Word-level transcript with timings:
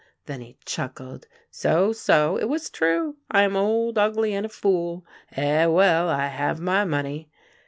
Then 0.25 0.41
he 0.41 0.57
chuckled:" 0.65 1.27
So, 1.61 1.93
so! 1.93 2.35
It 2.35 2.45
was 2.49 2.71
true! 2.71 3.17
I 3.29 3.43
am 3.43 3.55
old, 3.55 3.99
ugly, 3.99 4.33
and 4.33 4.47
a 4.47 4.49
fool. 4.49 5.05
Eh, 5.33 5.67
well! 5.67 6.09
I 6.09 6.25
have 6.25 6.59
my 6.59 6.83
money." 6.85 7.29